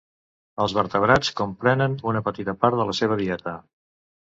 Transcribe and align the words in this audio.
Els 0.65 0.73
vertebrats 0.77 1.29
comprenen 1.43 2.01
una 2.13 2.25
petita 2.31 2.59
part 2.65 2.83
de 2.83 2.93
la 2.93 3.01
seva 3.05 3.23
dieta. 3.25 3.61